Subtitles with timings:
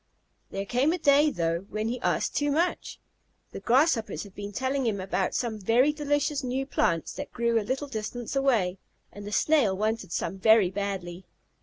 [0.49, 2.99] There came a day, though, when he asked too much.
[3.51, 7.61] The Grasshoppers had been telling him about some very delicious new plants that grew a
[7.61, 8.79] little distance away,
[9.11, 11.27] and the Snail wanted some very badly.